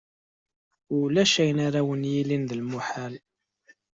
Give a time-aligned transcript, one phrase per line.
[0.97, 3.13] Ulac ayen ara wen-yilin d lmuḥal.